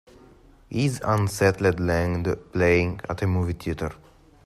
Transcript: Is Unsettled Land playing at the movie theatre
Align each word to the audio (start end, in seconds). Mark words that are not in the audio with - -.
Is 0.71 0.99
Unsettled 1.05 1.79
Land 1.79 2.35
playing 2.51 3.01
at 3.07 3.19
the 3.19 3.27
movie 3.27 3.53
theatre 3.53 3.93